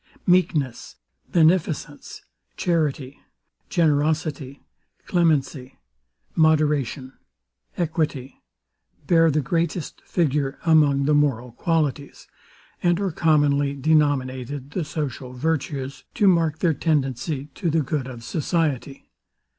[0.25, 0.95] Meekness,
[1.31, 2.23] beneficence,
[2.57, 3.19] charity,
[3.69, 4.63] generosity,
[5.05, 5.77] clemency,
[6.35, 7.13] moderation,
[7.77, 8.41] equity
[9.05, 12.27] bear the greatest figure among the moral qualities,
[12.81, 18.23] and are commonly denominated the social virtues, to mark their tendency to the good of
[18.23, 19.07] society.